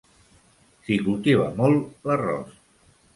[0.87, 2.57] S'hi cultiva molt l'arròs.